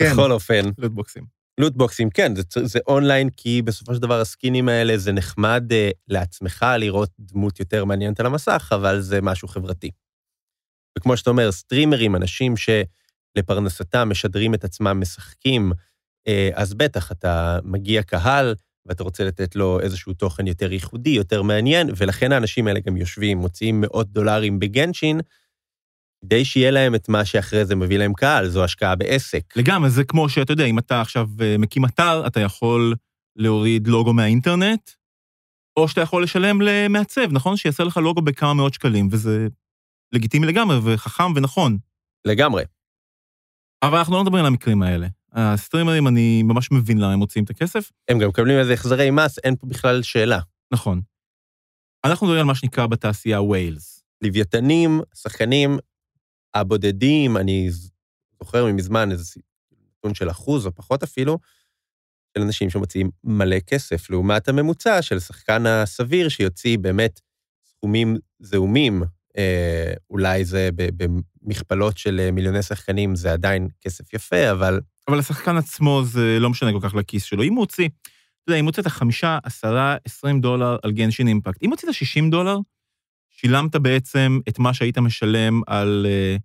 [0.02, 0.12] כן.
[0.12, 1.39] בכל אופן, לוטבוקסים.
[1.60, 5.74] לוטבוקסים, כן, זה, זה אונליין, כי בסופו של דבר הסקינים האלה, זה נחמד uh,
[6.08, 9.90] לעצמך לראות דמות יותר מעניינת על המסך, אבל זה משהו חברתי.
[10.98, 15.72] וכמו שאתה אומר, סטרימרים, אנשים שלפרנסתם משדרים את עצמם, משחקים,
[16.28, 18.54] uh, אז בטח, אתה מגיע קהל,
[18.86, 23.38] ואתה רוצה לתת לו איזשהו תוכן יותר ייחודי, יותר מעניין, ולכן האנשים האלה גם יושבים,
[23.38, 25.20] מוציאים מאות דולרים בגנשין,
[26.24, 29.56] כדי שיהיה להם את מה שאחרי זה מביא להם קהל, זו השקעה בעסק.
[29.56, 32.94] לגמרי, זה כמו שאתה יודע, אם אתה עכשיו אה, מקים אתר, אתה יכול
[33.36, 34.90] להוריד לוגו מהאינטרנט,
[35.76, 37.56] או שאתה יכול לשלם למעצב, נכון?
[37.56, 39.46] שיעשה לך לוגו בכמה מאות שקלים, וזה
[40.12, 41.78] לגיטימי לגמרי, וחכם ונכון.
[42.24, 42.64] לגמרי.
[43.82, 45.06] אבל אנחנו לא מדברים על המקרים האלה.
[45.32, 47.90] הסטרימרים, אני ממש מבין למה הם מוצאים את הכסף.
[48.08, 50.38] הם גם מקבלים איזה החזרי מס, אין פה בכלל שאלה.
[50.72, 51.00] נכון.
[52.04, 54.04] אנחנו מדברים על מה שנקרא בתעשייה וויילס.
[54.22, 55.78] לוויתנים, שחקנים
[56.54, 57.70] הבודדים, אני
[58.40, 59.40] זוכר ממזמן איזה
[59.96, 61.38] נתון של אחוז או פחות אפילו,
[62.36, 67.20] של אנשים שמוציאים מלא כסף, לעומת הממוצע של שחקן הסביר שיוציא באמת
[67.66, 69.02] סכומים זעומים.
[69.38, 75.56] אה, אולי זה במכפלות של אה, מיליוני שחקנים, זה עדיין כסף יפה, אבל אבל השחקן
[75.56, 77.42] עצמו זה לא משנה כל כך לכיס שלו.
[77.42, 81.28] אם הוא הוציא, אתה יודע, אם הוא הוציא את החמישה, עשרה, עשרים דולר על גנשין
[81.28, 82.58] אימפקט, אם הוא הוציא את השישים דולר,
[83.40, 86.36] שילמת בעצם את מה שהיית משלם על, אה,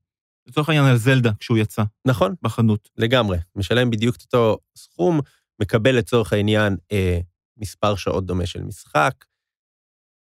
[0.48, 2.90] לצורך העניין, על זלדה כשהוא יצא נכון, בחנות.
[2.98, 3.38] לגמרי.
[3.56, 5.20] משלם בדיוק את אותו סכום,
[5.62, 7.20] מקבל לצורך העניין אה,
[7.58, 9.26] מספר שעות דומה של משחק.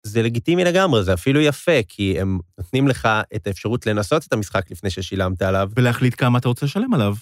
[0.03, 4.71] זה לגיטימי לגמרי, זה אפילו יפה, כי הם נותנים לך את האפשרות לנסות את המשחק
[4.71, 7.13] לפני ששילמת עליו, ולהחליט כמה אתה רוצה לשלם עליו.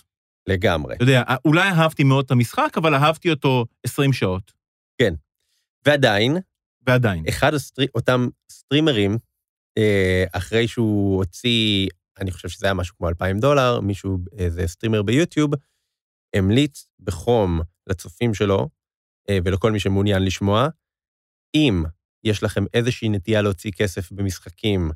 [0.47, 0.95] לגמרי.
[0.95, 4.51] אתה יודע, אולי אהבתי מאוד את המשחק, אבל אהבתי אותו 20 שעות.
[5.85, 6.37] ועדיין,
[6.87, 7.23] ועדיין.
[7.29, 9.17] אחד הסטרי, אותם סטרימרים,
[9.77, 11.87] אה, אחרי שהוא הוציא,
[12.19, 15.51] אני חושב שזה היה משהו כמו 2,000 דולר, מישהו, איזה סטרימר ביוטיוב,
[16.35, 18.69] המליץ בחום לצופים שלו,
[19.29, 20.67] אה, ולכל מי שמעוניין לשמוע,
[21.55, 21.83] אם
[22.23, 24.91] יש לכם איזושהי נטייה להוציא כסף במשחקים,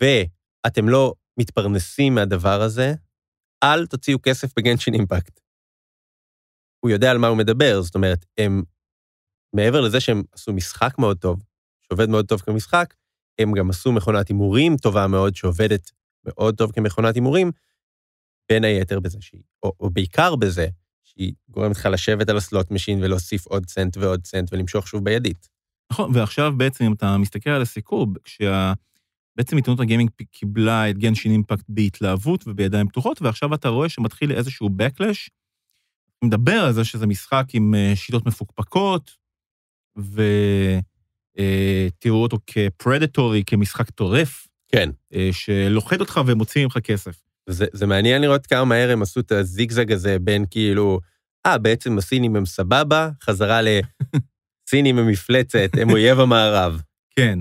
[0.00, 2.94] ואתם לא מתפרנסים מהדבר הזה,
[3.64, 5.40] אל תוציאו כסף בגנשין אימפקט.
[6.80, 8.62] הוא יודע על מה הוא מדבר, זאת אומרת, הם,
[9.52, 11.42] מעבר לזה שהם עשו משחק מאוד טוב,
[11.80, 12.94] שעובד מאוד טוב כמשחק,
[13.38, 15.90] הם גם עשו מכונת הימורים טובה מאוד, שעובדת
[16.26, 17.50] מאוד טוב כמכונת הימורים,
[18.48, 20.66] בין היתר בזה שהיא, או, או בעיקר בזה,
[21.02, 25.04] שהיא גורמת לך לשבת על ה slot machine ולהוסיף עוד סנט ועוד סנט ולמשוך שוב
[25.04, 25.48] בידית.
[25.92, 28.72] נכון, ועכשיו בעצם, אם אתה מסתכל על הסיכום, כשה...
[29.36, 34.32] בעצם עיתונות ה gaming קיבלה את גנשין אימפקט בהתלהבות ובידיים פתוחות, ועכשיו אתה רואה שמתחיל
[34.32, 35.28] איזשהו backlash,
[36.24, 39.16] מדבר על זה שזה משחק עם אה, שיטות מפוקפקות,
[39.96, 41.38] ותראו
[42.16, 44.48] אה, אותו כפרדטורי, כמשחק טורף.
[44.68, 44.90] כן.
[45.14, 47.22] אה, שלוכד אותך ומוציא ממך כסף.
[47.48, 51.00] זה, זה מעניין לראות כמה מהר הם עשו את הזיגזג הזה בין כאילו,
[51.46, 56.82] אה, בעצם הסינים הם סבבה, חזרה לסינים הם מפלצת, הם אויב המערב.
[57.16, 57.38] כן.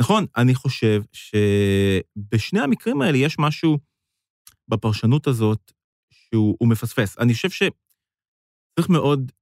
[0.00, 3.78] נכון, אני חושב שבשני המקרים האלה יש משהו
[4.68, 5.72] בפרשנות הזאת
[6.10, 7.18] שהוא מפספס.
[7.18, 9.32] אני חושב שצריך מאוד,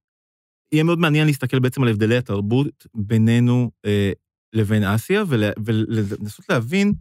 [0.73, 4.13] יהיה מאוד מעניין להסתכל בעצם על הבדלי התרבות בינינו אה,
[4.53, 5.23] לבין אסיה,
[5.65, 6.93] ולנסות להבין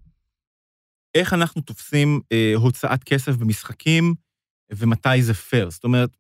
[1.16, 4.14] איך אנחנו תופסים אה, הוצאת כסף במשחקים
[4.74, 5.70] ומתי זה פייר.
[5.70, 6.18] זאת אומרת,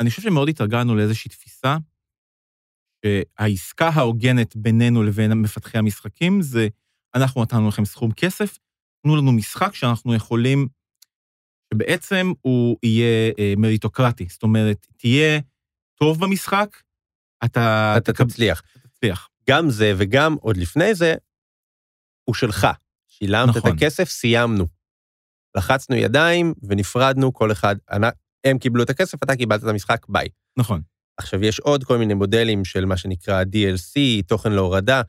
[0.00, 1.76] אני חושב שמאוד התרגלנו לאיזושהי תפיסה
[3.04, 6.68] שהעסקה ההוגנת בינינו לבין מפתחי המשחקים זה,
[7.14, 8.58] אנחנו נתנו לכם סכום כסף,
[9.02, 10.68] תנו לנו משחק שאנחנו יכולים,
[11.74, 14.26] שבעצם הוא יהיה אה, מריטוקרטי.
[14.30, 15.40] זאת אומרת, תהיה
[15.98, 16.76] טוב במשחק,
[17.44, 17.94] אתה...
[17.96, 18.24] אתה תקב...
[18.24, 18.62] תצליח.
[18.82, 19.28] תצליח.
[19.50, 21.14] גם זה וגם עוד לפני זה,
[22.24, 22.66] הוא שלך.
[23.06, 23.70] שילמת נכון.
[23.70, 24.66] את הכסף, סיימנו.
[25.56, 27.76] לחצנו ידיים ונפרדנו, כל אחד,
[28.44, 30.28] הם קיבלו את הכסף, אתה קיבלת את המשחק, ביי.
[30.56, 30.80] נכון.
[31.16, 35.02] עכשיו, יש עוד כל מיני מודלים של מה שנקרא DLC, תוכן להורדה,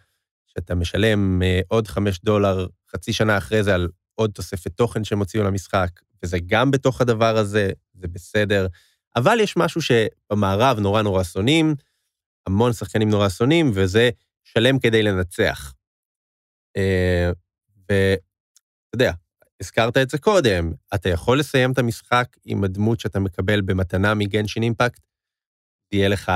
[0.48, 5.20] שאתה משלם uh, עוד 5 דולר חצי שנה אחרי זה על עוד תוספת תוכן שהם
[5.20, 5.90] הוציאו למשחק,
[6.24, 8.68] וזה גם בתוך הדבר הזה, זה בסדר.
[9.16, 11.76] אבל יש משהו שבמערב נורא נורא שונאים,
[12.48, 14.10] המון שחקנים נורא שונאים, וזה
[14.44, 15.74] שלם כדי לנצח.
[16.78, 17.36] Uh,
[17.90, 19.12] ואתה יודע,
[19.62, 24.64] הזכרת את זה קודם, אתה יכול לסיים את המשחק עם הדמות שאתה מקבל במתנה מגנשין
[24.64, 25.02] אימפקט,
[25.92, 26.32] יהיה לך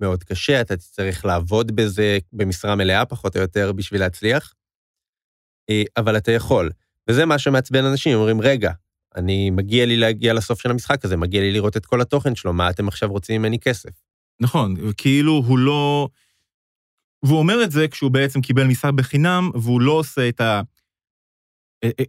[0.00, 4.54] מאוד קשה, אתה תצטרך לעבוד בזה במשרה מלאה, פחות או יותר, בשביל להצליח,
[5.70, 6.70] אה, אבל אתה יכול.
[7.10, 8.72] וזה מה שמעצבן אנשים, אומרים, רגע,
[9.18, 12.52] אני, מגיע לי להגיע לסוף של המשחק הזה, מגיע לי לראות את כל התוכן שלו,
[12.52, 13.90] מה אתם עכשיו רוצים ממני כסף?
[14.40, 16.08] נכון, כאילו הוא לא...
[17.22, 20.60] והוא אומר את זה כשהוא בעצם קיבל משחק בחינם, והוא לא עושה את ה...
[21.84, 22.04] אה, אה,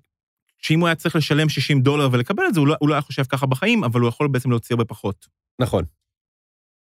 [0.57, 3.01] שאם הוא היה צריך לשלם 60 דולר ולקבל את זה, הוא לא, הוא לא היה
[3.01, 5.27] חושב ככה בחיים, אבל הוא יכול בעצם להוציא הרבה פחות.
[5.61, 5.85] נכון.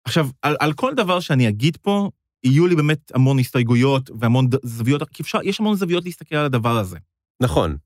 [0.06, 2.10] עכשיו, על, על כל דבר שאני אגיד פה,
[2.44, 6.78] יהיו לי באמת המון הסתייגויות והמון זוויות, כי אפשר, יש המון זוויות להסתכל על הדבר
[6.78, 6.98] הזה.
[7.42, 7.78] נכון.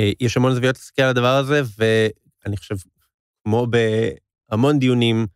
[0.00, 2.74] אה, יש המון זוויות להסתכל על הדבר הזה, ואני חושב,
[3.44, 3.66] כמו
[4.50, 5.26] בהמון דיונים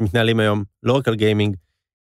[0.00, 1.56] שמתנהלים היום, לא רק על גיימינג,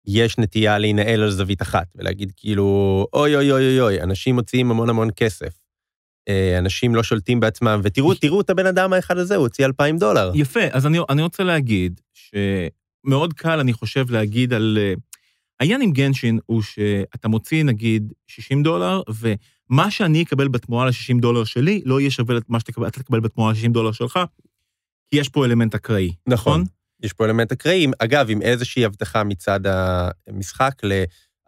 [0.06, 4.70] יש נטייה להינעל על זווית אחת, ולהגיד כאילו, אוי אוי אוי אוי אוי, אנשים מוציאים
[4.70, 5.58] המון המון כסף.
[6.28, 9.98] אה, אנשים לא שולטים בעצמם, ותראו, תראו את הבן אדם האחד הזה, הוא הוציא 2,000
[9.98, 10.32] דולר.
[10.34, 12.34] יפה, אז אני, אני רוצה להגיד ש...
[13.04, 14.78] מאוד קל, אני חושב, להגיד על...
[14.80, 14.94] אה,
[15.60, 19.02] העניין עם גנשין הוא שאתה מוציא, נגיד, 60 דולר,
[19.72, 23.72] ומה שאני אקבל בתמורה ל-60 דולר שלי, לא יהיה שווה למה שאתה תקבל בתמורה ל-60
[23.72, 24.18] דולר שלך,
[25.10, 26.14] כי יש פה אלמנט אקראי.
[26.26, 26.60] נכון.
[26.60, 26.64] נכון?
[27.02, 29.60] יש פה אלמנט אקראי, אגב, עם איזושהי הבטחה מצד
[30.26, 30.74] המשחק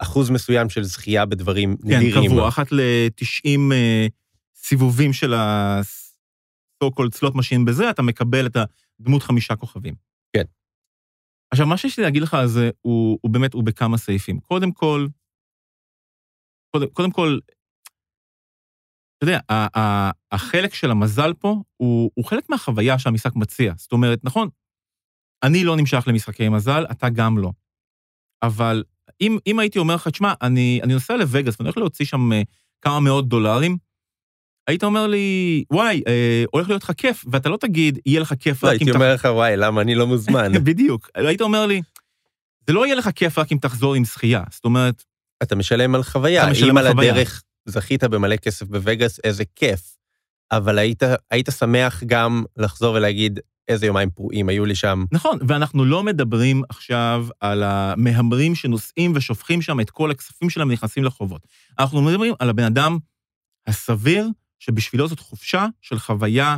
[0.01, 2.23] לאחוז מסוים של זכייה בדברים כן, נדירים.
[2.23, 4.07] כן, קבוע, אחת ל-90 uh, אה,
[4.57, 8.57] סיבובים של ה-so called slot machine בזה, אתה מקבל את
[9.01, 9.95] הדמות חמישה כוכבים.
[10.37, 10.45] כן.
[11.51, 14.41] עכשיו, מה שיש לי להגיד לך על זה, הוא, הוא באמת, הוא בכמה סעיפים.
[14.41, 15.07] קודם כל,
[16.71, 17.39] קודם, קודם כל,
[19.19, 19.39] אתה יודע,
[20.33, 23.73] החלק של המזל פה הוא, הוא חלק מהחוויה שהמשחק מציע.
[23.77, 24.49] זאת אומרת, נכון,
[25.43, 27.51] אני לא נמשך למשחקי מזל, אתה גם לא.
[28.43, 28.85] אבל
[29.21, 32.43] אם, אם הייתי אומר לך, תשמע, אני, אני נוסע לווגאס ואני הולך להוציא שם אה,
[32.83, 33.77] כמה מאות דולרים,
[34.69, 38.65] היית אומר לי, וואי, אה, הולך להיות לך כיף, ואתה לא תגיד, יהיה לך כיף
[38.65, 38.79] לא, רק אם...
[38.81, 40.53] לא, הייתי אומר לך, וואי, למה אני לא מוזמן?
[40.65, 41.11] בדיוק.
[41.15, 41.83] היית אומר לי,
[42.67, 44.43] זה לא יהיה לך כיף רק אם תחזור עם זכייה.
[44.51, 45.05] זאת אומרת...
[45.43, 46.43] אתה משלם על חוויה.
[46.43, 47.11] אתה משלם על חוויה.
[47.11, 49.97] אם על הדרך זכית במלא כסף בווגאס, איזה כיף.
[50.53, 55.05] אבל היית, היית שמח גם לחזור ולהגיד, איזה יומיים פרועים היו לי שם.
[55.13, 61.05] נכון, ואנחנו לא מדברים עכשיו על המהמרים שנוסעים ושופכים שם את כל הכספים שלהם ונכנסים
[61.05, 61.47] לחובות.
[61.79, 62.99] אנחנו מדברים על הבן אדם
[63.67, 66.57] הסביר, שבשבילו זאת חופשה של חוויה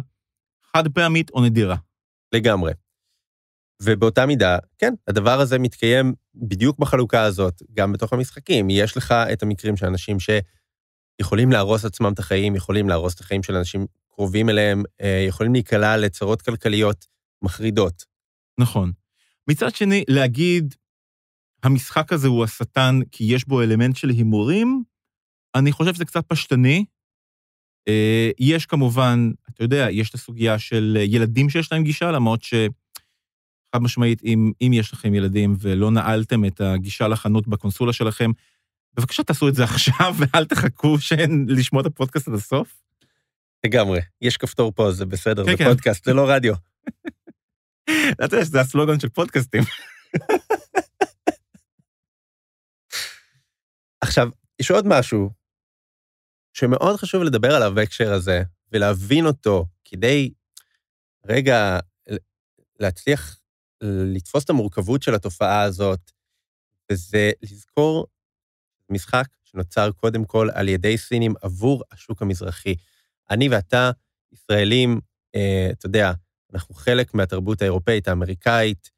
[0.73, 1.77] חד פעמית או נדירה.
[2.33, 2.73] לגמרי.
[3.83, 8.71] ובאותה מידה, כן, הדבר הזה מתקיים בדיוק בחלוקה הזאת, גם בתוך המשחקים.
[8.71, 10.21] יש לך את המקרים של אנשים
[11.19, 15.53] שיכולים להרוס עצמם את החיים, יכולים להרוס את החיים של אנשים קרובים אליהם, אה, יכולים
[15.53, 17.07] להיקלע לצרות כלכליות
[17.43, 18.05] מחרידות.
[18.59, 18.93] נכון.
[19.49, 20.75] מצד שני, להגיד,
[21.63, 24.83] המשחק הזה הוא השטן כי יש בו אלמנט של הימורים,
[25.55, 26.85] אני חושב שזה קצת פשטני.
[27.89, 32.55] אה, יש כמובן, אתה יודע, יש את הסוגיה של ילדים שיש להם גישה, למרות ש...
[33.75, 38.31] חד משמעית, אם, אם יש לכם ילדים ולא נעלתם את הגישה לחנות בקונסולה שלכם,
[38.97, 42.83] בבקשה תעשו את זה עכשיו ואל תחכו שאין לשמוע את הפודקאסט עד הסוף.
[43.67, 45.65] לגמרי, יש כפתור פה, זה בסדר, כן, זה כן.
[45.65, 46.55] פודקאסט, זה לא רדיו.
[48.13, 49.63] אתה יודע שזה הסלוגן של פודקאסטים.
[54.01, 54.29] עכשיו,
[54.61, 55.31] יש עוד משהו
[56.53, 60.33] שמאוד חשוב לדבר עליו בהקשר הזה, ולהבין אותו, כדי
[61.25, 61.79] רגע
[62.81, 63.41] להצליח
[63.83, 66.11] לתפוס את המורכבות של התופעה הזאת,
[66.93, 68.07] וזה לזכור
[68.91, 72.75] משחק שנוצר קודם כל על ידי סינים עבור השוק המזרחי.
[73.31, 73.91] אני ואתה,
[74.33, 75.01] ישראלים,
[75.35, 76.13] אה, אתה יודע,
[76.55, 78.91] אנחנו חלק מהתרבות האירופאית, האמריקאית,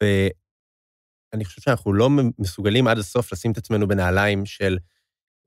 [0.00, 4.78] ואני חושב שאנחנו לא מסוגלים עד הסוף לשים את עצמנו בנעליים של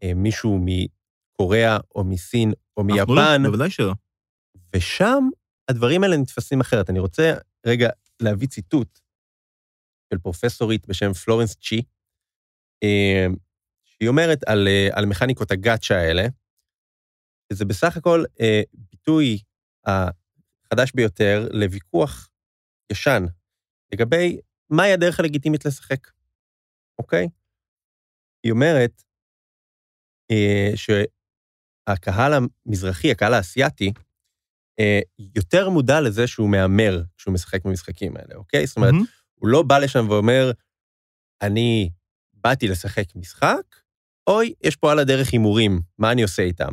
[0.04, 3.94] אה, מישהו מקוריאה או מסין או אנחנו מיפן, לא, בוודאי שלא.
[4.76, 5.30] ושם
[5.70, 6.90] הדברים האלה נתפסים אחרת.
[6.90, 7.34] אני רוצה
[7.66, 9.00] רגע להביא ציטוט
[10.10, 11.82] של פרופסורית בשם פלורנס צ'י,
[12.84, 13.28] אה,
[14.00, 16.24] שהיא אומרת על, אה, על מכניקות הגאצ'ה האלה,
[17.54, 19.40] שזה בסך הכל אה, ביטוי
[19.86, 22.30] החדש ביותר לוויכוח
[22.92, 23.26] ישן
[23.94, 26.08] לגבי מהי הדרך הלגיטימית לשחק,
[27.00, 27.28] אוקיי?
[28.44, 29.04] היא אומרת
[30.32, 33.92] אה, שהקהל המזרחי, הקהל האסייתי,
[34.80, 35.00] אה,
[35.36, 38.68] יותר מודע לזה שהוא מהמר כשהוא משחק במשחקים האלה, אוקיי?
[38.68, 39.06] זאת אומרת, מהמם.
[39.36, 40.52] הוא לא בא לשם ואומר,
[41.42, 41.90] אני
[42.34, 43.79] באתי לשחק משחק,
[44.30, 46.72] אוי, יש פה על הדרך הימורים, מה אני עושה איתם?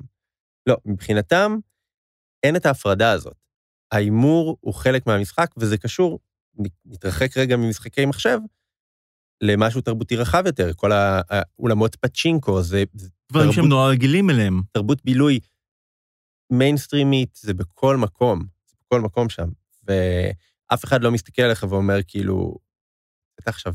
[0.68, 1.56] לא, מבחינתם
[2.42, 3.36] אין את ההפרדה הזאת.
[3.92, 6.20] ההימור הוא חלק מהמשחק, וזה קשור,
[6.84, 8.38] נתרחק רגע ממשחקי מחשב,
[9.42, 12.84] למשהו תרבותי רחב יותר, כל האולמות פצ'ינקו, זה,
[13.32, 14.62] דברים שהם נורא רגילים אליהם.
[14.72, 15.40] תרבות בילוי
[16.52, 19.48] מיינסטרימית, זה בכל מקום, זה בכל מקום שם.
[19.82, 22.56] ואף אחד לא מסתכל עליך ואומר, כאילו,
[23.40, 23.74] אתה עכשיו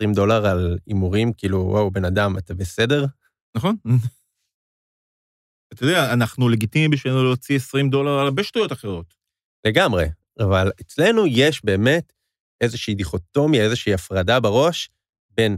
[0.00, 3.06] 20 דולר על הימורים, כאילו, וואו, בן אדם, אתה בסדר?
[3.56, 3.76] נכון?
[5.74, 9.14] אתה יודע, אנחנו לגיטימי בשבילנו להוציא 20 דולר על הרבה שטויות אחרות.
[9.66, 10.04] לגמרי.
[10.40, 12.12] אבל אצלנו יש באמת
[12.60, 14.90] איזושהי דיכוטומיה, איזושהי הפרדה בראש
[15.30, 15.56] בין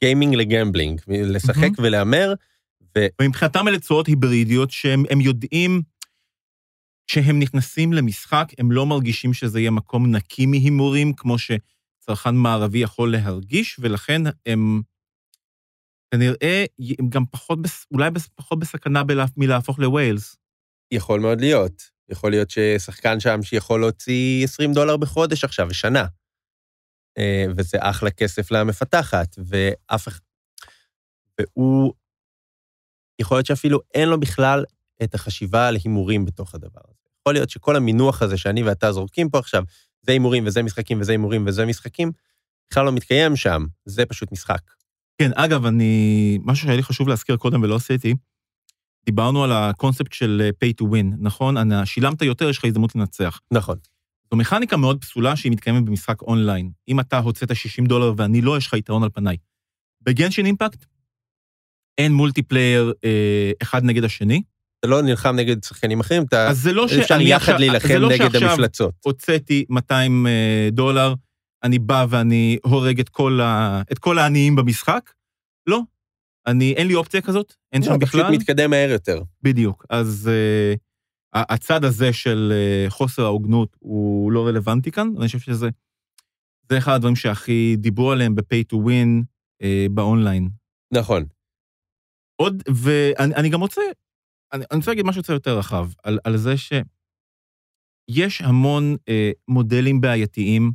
[0.00, 1.74] gaming ל gambling, לשחק מהמם.
[1.78, 2.34] ולהמר,
[2.98, 3.06] ו...
[3.22, 5.82] ומבחינתם אלה צורות היברידיות שהם הם יודעים
[7.06, 11.38] כשהם נכנסים למשחק, הם לא מרגישים שזה יהיה מקום נקי מהימורים, כמו
[12.04, 14.82] שצרכן מערבי יכול להרגיש, ולכן הם
[16.10, 16.64] כנראה
[16.98, 17.58] הם גם פחות,
[17.92, 20.36] אולי פחות בסכנה בלה, מלהפוך לווילס.
[20.90, 21.82] יכול מאוד להיות.
[22.08, 26.06] יכול להיות ששחקן שם שיכול להוציא 20 דולר בחודש עכשיו, בשנה.
[27.18, 30.20] אה, וזה אחלה כסף למפתחת, ואף אחד...
[31.40, 31.94] והוא...
[33.20, 34.64] יכול להיות שאפילו אין לו בכלל
[35.02, 37.04] את החשיבה על הימורים בתוך הדבר הזה.
[37.20, 39.64] יכול להיות שכל המינוח הזה שאני ואתה זורקים פה עכשיו,
[40.06, 42.12] זה הימורים וזה משחקים וזה הימורים וזה משחקים,
[42.70, 44.60] בכלל לא מתקיים שם, זה פשוט משחק.
[45.18, 46.38] כן, אגב, אני...
[46.42, 48.14] משהו שהיה לי חשוב להזכיר קודם ולא עשיתי,
[49.06, 51.56] דיברנו על הקונספט של אה, pay to win, נכון?
[51.56, 53.40] אני- שילמת יותר, יש לך הזדמנות לנצח.
[53.50, 53.78] נכון.
[54.30, 56.70] זו מכניקה מאוד פסולה שהיא מתקיימת במשחק אונליין.
[56.88, 59.36] אם אתה הוצאת 60 דולר ואני לא, יש לך יתרון על פניי.
[60.02, 60.84] בגנשין אימפקט
[61.98, 64.42] אין מולטיפלייר אה, אחד נגד השני,
[64.84, 66.48] אתה לא נלחם נגד שחקנים אחרים, אתה...
[66.48, 68.94] אז זה לא אפשר שאני יחד להילחם זה לא נגד שעכשיו המפלצות.
[69.04, 71.14] הוצאתי 200 אה, דולר,
[71.62, 73.82] אני בא ואני הורג את כל, ה...
[73.92, 75.10] את כל העניים במשחק.
[75.66, 75.80] לא.
[76.46, 78.32] אני, אין לי אופציה כזאת, אין לא, שם אתה פשוט בכלל.
[78.32, 79.22] מתקדם מהר יותר.
[79.42, 79.86] בדיוק.
[79.90, 80.30] אז
[81.36, 85.68] uh, הצד הזה של uh, חוסר ההוגנות הוא לא רלוונטי כאן, אני חושב שזה
[86.70, 89.24] זה אחד הדברים שהכי דיברו עליהם ב-pay to win
[89.62, 90.48] uh, באונליין.
[90.92, 91.24] נכון.
[92.36, 93.82] עוד, ואני אני גם רוצה,
[94.54, 100.00] אני, אני רוצה להגיד משהו קצת יותר רחב, על, על זה שיש המון אה, מודלים
[100.00, 100.72] בעייתיים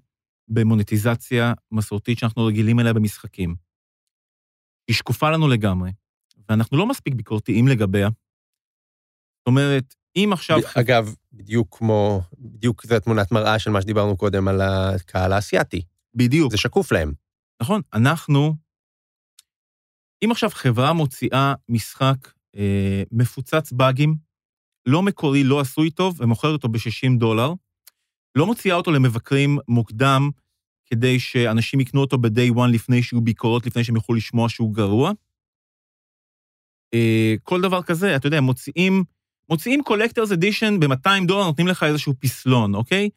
[0.48, 3.56] במוניטיזציה מסורתית שאנחנו רגילים אליה במשחקים.
[4.88, 5.92] היא שקופה לנו לגמרי,
[6.50, 8.10] ואנחנו לא מספיק ביקורתיים לגביה.
[9.40, 10.58] זאת אומרת, אם עכשיו...
[10.76, 15.82] אגב, בדיוק כמו, בדיוק זו תמונת מראה של מה שדיברנו קודם על הקהל האסייתי.
[16.16, 16.52] בדיוק.
[16.52, 17.14] זה שקוף להם.
[17.62, 18.56] נכון, אנחנו,
[20.26, 24.16] אם עכשיו חברה מוציאה משחק אה, מפוצץ באגים,
[24.86, 27.54] לא מקורי, לא עשוי טוב, ומוכרת אותו ב-60 דולר,
[28.36, 30.30] לא מוציאה אותו למבקרים מוקדם,
[30.86, 35.12] כדי שאנשים יקנו אותו ב-day one לפני שיהיו ביקורות, לפני שהם יוכלו לשמוע שהוא גרוע.
[36.94, 39.04] אה, כל דבר כזה, אתה יודע, מוציאים,
[39.50, 43.10] מוציאים collectors edition ב-200 דולר, נותנים לך איזשהו פסלון, אוקיי?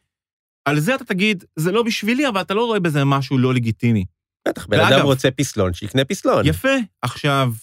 [0.65, 4.05] על זה אתה תגיד, זה לא בשבילי, אבל אתה לא רואה בזה משהו לא לגיטימי.
[4.47, 6.45] בטח, בן אדם רוצה פסלון, שיקנה פסלון.
[6.45, 6.69] יפה.
[7.01, 7.53] עכשיו,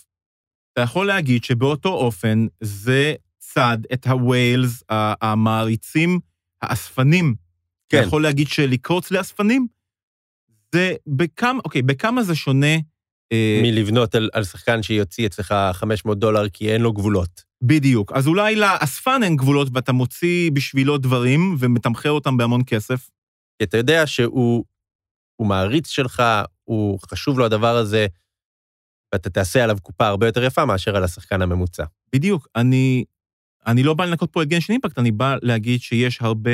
[0.72, 4.82] אתה יכול להגיד שבאותו אופן זה צד את הווילס,
[5.22, 6.20] המעריצים,
[6.62, 7.34] האספנים.
[7.88, 7.98] כן.
[7.98, 9.66] אתה יכול להגיד שלקרוץ לאספנים,
[10.74, 12.76] זה בכמה, אוקיי, בכמה זה שונה,
[13.32, 17.42] אה, מלבנות על, על שחקן שיוציא אצלך 500 דולר כי אין לו גבולות.
[17.62, 18.12] בדיוק.
[18.12, 23.10] אז אולי לאספן אין גבולות ואתה מוציא בשבילו דברים ומתמחר אותם בהמון כסף.
[23.62, 24.64] אתה יודע שהוא
[25.36, 26.22] הוא מעריץ שלך,
[26.64, 28.06] הוא חשוב לו הדבר הזה,
[29.12, 31.84] ואתה תעשה עליו קופה הרבה יותר יפה מאשר על השחקן הממוצע.
[32.12, 32.48] בדיוק.
[32.56, 33.04] אני,
[33.66, 36.50] אני לא בא לנקות פה את גנשן אימפקט, אני בא להגיד שיש הרבה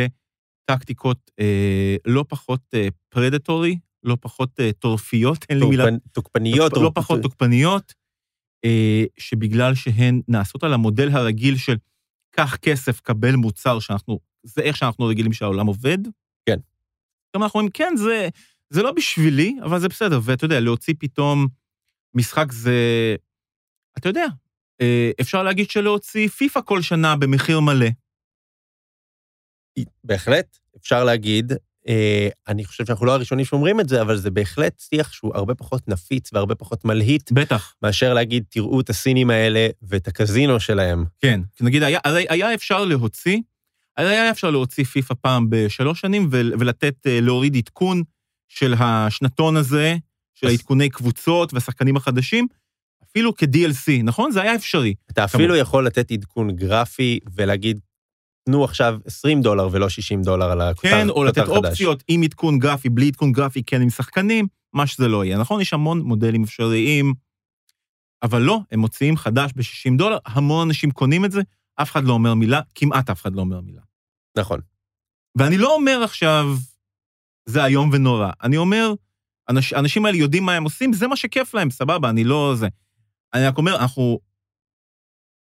[0.65, 5.85] טקטיקות אה, לא פחות אה, פרדטורי, לא פחות אה, טורפיות, אין לי מילה...
[5.85, 6.73] תוקפנ- תוקפניות.
[6.73, 7.95] לא פחות תוקפניות,
[8.65, 11.77] אה, שבגלל שהן נעשות על המודל הרגיל של
[12.31, 15.99] קח כסף, קבל מוצר, שאנחנו, זה איך שאנחנו רגילים שהעולם עובד.
[16.47, 16.59] כן.
[17.37, 18.29] גם אנחנו אומרים, כן, זה,
[18.71, 20.21] זה לא בשבילי, אבל זה בסדר.
[20.23, 21.47] ואתה יודע, להוציא פתאום
[22.17, 22.75] משחק זה,
[23.99, 24.27] אתה יודע,
[24.81, 27.87] אה, אפשר להגיד שלהוציא פיפא כל שנה במחיר מלא.
[30.05, 31.53] בהחלט, אפשר להגיד.
[31.89, 35.55] אה, אני חושב שאנחנו לא הראשונים שאומרים את זה, אבל זה בהחלט שיח שהוא הרבה
[35.55, 37.75] פחות נפיץ והרבה פחות מלהיט, בטח.
[37.83, 41.05] מאשר להגיד, תראו את הסינים האלה ואת הקזינו שלהם.
[41.21, 41.41] כן.
[41.61, 43.39] נגיד, היה, הרי היה אפשר להוציא,
[43.97, 48.03] היה אפשר להוציא פיפא פעם בשלוש שנים ול- ולתת, אה, להוריד עדכון
[48.49, 49.97] של השנתון הזה,
[50.37, 52.47] של העדכוני קבוצות והשחקנים החדשים,
[53.05, 54.31] אפילו כ-DLC, נכון?
[54.31, 54.95] זה היה אפשרי.
[55.11, 57.81] אתה אפילו יכול לתת עדכון גרפי ולהגיד,
[58.45, 61.49] תנו עכשיו 20 דולר ולא 60 דולר על הכותר כן, או לתת חדש.
[61.49, 65.61] אופציות עם עדכון גרפי, בלי עדכון גרפי, כן עם שחקנים, מה שזה לא יהיה, נכון?
[65.61, 67.15] יש המון מודלים אפשריים,
[68.23, 71.41] אבל לא, הם מוציאים חדש ב-60 דולר, המון אנשים קונים את זה,
[71.77, 73.81] אף אחד לא אומר מילה, כמעט אף אחד לא אומר מילה.
[74.39, 74.61] נכון.
[75.39, 76.47] ואני לא אומר עכשיו,
[77.47, 78.31] זה איום ונורא.
[78.43, 78.93] אני אומר,
[79.51, 82.69] אנש, האנשים האלה יודעים מה הם עושים, זה מה שכיף להם, סבבה, אני לא זה.
[83.35, 84.19] אני רק אומר, אנחנו...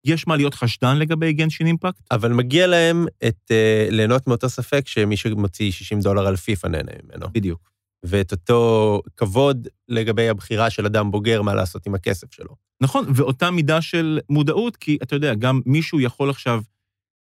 [0.06, 2.02] יש מה להיות חשדן לגבי גנשין אימפקט?
[2.12, 6.92] אבל מגיע להם את, uh, ליהנות מאותו ספק שמי שמוציא 60 דולר על פיפא נהנה
[7.04, 7.28] ממנו.
[7.32, 7.74] בדיוק.
[8.04, 12.56] ואת אותו כבוד לגבי הבחירה של אדם בוגר מה לעשות עם הכסף שלו.
[12.82, 16.62] נכון, ואותה מידה של מודעות, כי אתה יודע, גם מישהו יכול עכשיו,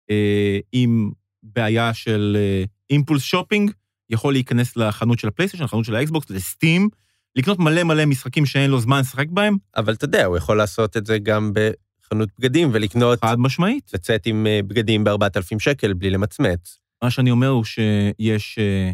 [0.09, 1.11] אה, עם
[1.43, 3.71] בעיה של אה, impulse shopping,
[4.11, 6.89] יכול להיכנס לחנות של הפלייסטיישן, לחנות של האקסבוקס, לסטים,
[7.35, 10.97] לקנות מלא מלא משחקים שאין לו זמן לשחק בהם, אבל אתה יודע, הוא יכול לעשות
[10.97, 13.91] את זה גם בחנות בגדים ולקנות, חד משמעית.
[13.93, 16.79] לצאת עם אה, בגדים ב-4,000 שקל בלי למצמץ.
[17.03, 18.91] מה שאני אומר הוא שיש אה,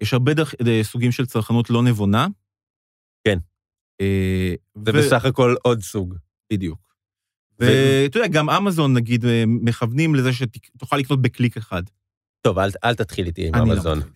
[0.00, 2.26] יש הרבה דרך, אה, סוגים של צרכנות לא נבונה.
[3.24, 3.38] כן.
[4.84, 6.14] זה ו- בסך הכל עוד סוג.
[6.52, 6.88] בדיוק.
[7.60, 7.66] ו-
[8.04, 11.82] ואתה יודע, גם אמזון, נגיד, מכוונים לזה שתוכל לקנות בקליק אחד.
[12.40, 13.98] טוב, אל, אל תתחיל איתי עם לא אמזון.
[13.98, 14.12] מתחיל.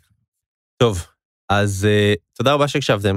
[0.76, 1.06] טוב,
[1.48, 3.16] אז uh, תודה רבה שהקשבתם.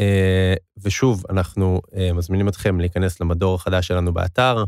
[0.00, 4.64] Uh, ושוב, אנחנו uh, מזמינים אתכם להיכנס למדור החדש שלנו באתר.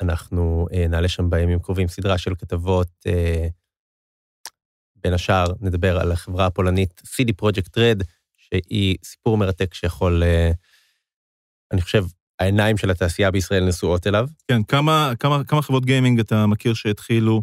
[0.00, 2.88] אנחנו uh, נעלה שם בימים קרובים סדרה של כתבות.
[3.08, 3.50] Uh,
[4.96, 8.04] בין השאר, נדבר על החברה הפולנית CD Project Red,
[8.36, 10.54] שהיא סיפור מרתק שיכול, uh,
[11.72, 12.04] אני חושב,
[12.38, 14.28] העיניים של התעשייה בישראל נשואות אליו.
[14.48, 17.42] כן, כמה, כמה, כמה חברות גיימינג אתה מכיר שהתחילו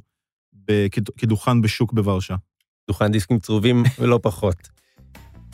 [0.54, 2.36] ב- כד- כדוכן בשוק בוורשה?
[2.92, 4.70] דוכן דיסקים צרובים ולא פחות.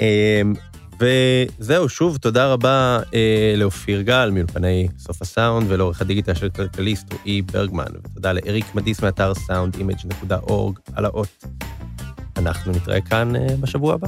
[0.02, 0.54] אמ,
[1.00, 7.42] וזהו, שוב, תודה רבה אה, לאופיר גל מאולפני סוף הסאונד ולעורך הדיגיטל של כלכליסט רועי
[7.42, 11.46] ברגמן, ותודה לאריק מדיס מאתר soundimage.org על האות.
[12.38, 14.08] אנחנו נתראה כאן אה, בשבוע הבא.